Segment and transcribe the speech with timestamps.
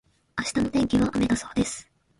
[0.35, 1.87] 明日の天気は雨だそうです。